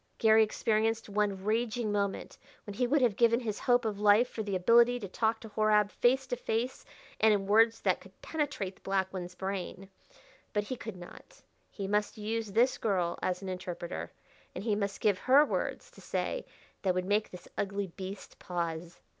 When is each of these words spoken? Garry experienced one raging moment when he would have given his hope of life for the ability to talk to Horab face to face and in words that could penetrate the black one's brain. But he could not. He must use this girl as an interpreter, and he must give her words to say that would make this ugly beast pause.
Garry 0.17 0.43
experienced 0.43 1.09
one 1.09 1.43
raging 1.43 1.91
moment 1.91 2.39
when 2.65 2.73
he 2.73 2.87
would 2.87 3.03
have 3.03 3.15
given 3.15 3.39
his 3.39 3.59
hope 3.59 3.85
of 3.85 3.99
life 3.99 4.27
for 4.27 4.41
the 4.41 4.55
ability 4.55 4.99
to 4.99 5.07
talk 5.07 5.39
to 5.39 5.47
Horab 5.49 5.91
face 5.91 6.25
to 6.25 6.35
face 6.35 6.83
and 7.19 7.31
in 7.35 7.45
words 7.45 7.81
that 7.81 8.01
could 8.01 8.19
penetrate 8.19 8.73
the 8.73 8.81
black 8.81 9.13
one's 9.13 9.35
brain. 9.35 9.87
But 10.53 10.63
he 10.63 10.75
could 10.75 10.95
not. 10.95 11.43
He 11.69 11.87
must 11.87 12.17
use 12.17 12.51
this 12.51 12.79
girl 12.79 13.19
as 13.21 13.43
an 13.43 13.49
interpreter, 13.49 14.11
and 14.55 14.63
he 14.63 14.73
must 14.73 15.01
give 15.01 15.19
her 15.19 15.45
words 15.45 15.91
to 15.91 16.01
say 16.01 16.47
that 16.81 16.95
would 16.95 17.05
make 17.05 17.29
this 17.29 17.47
ugly 17.55 17.85
beast 17.85 18.39
pause. 18.39 18.99